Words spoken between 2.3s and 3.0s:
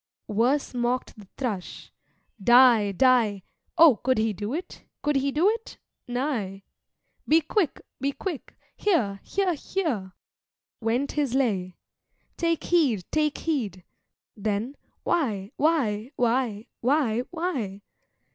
'Die!